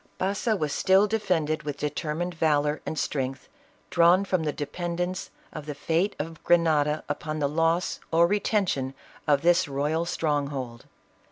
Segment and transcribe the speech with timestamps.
[0.17, 3.47] Baza was still defended with determined valor and strength,
[3.91, 8.95] drawn from the dependence of the fate of Grenada upon the loss or retention
[9.27, 10.87] of this royal strong hold.